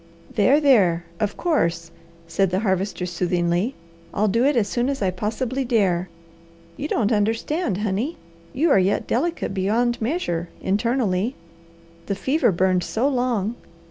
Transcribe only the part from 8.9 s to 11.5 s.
delicate beyond measure, internally.